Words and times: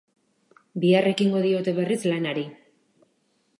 Bihar 0.85 1.09
ekingo 1.09 1.43
diote 1.45 1.75
berriz 1.81 2.01
lanari. 2.13 2.49